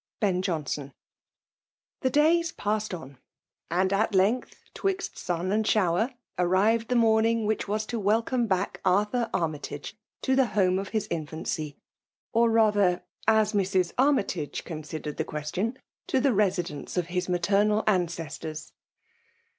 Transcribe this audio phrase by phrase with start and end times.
[0.19, 0.93] Bin Jonson.
[1.99, 3.19] .The days passed on;
[3.69, 8.81] and at length,'' *twixt sun and shower/' arrived the morning which was to welcome back
[8.83, 11.77] Arthur Armytage to the ;liome of his infancy;
[12.33, 13.93] or rather, as Mrs.
[13.99, 15.77] Army tage considered the question,
[16.07, 18.73] to the residence of his maternal ancestors.